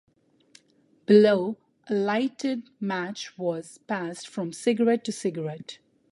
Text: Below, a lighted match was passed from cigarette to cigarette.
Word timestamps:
Below, 1.05 1.57
a 1.87 1.93
lighted 1.93 2.63
match 2.79 3.37
was 3.37 3.77
passed 3.85 4.27
from 4.27 4.51
cigarette 4.51 5.03
to 5.03 5.11
cigarette. 5.11 5.77